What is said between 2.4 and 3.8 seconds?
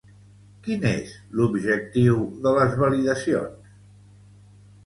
de les validacions?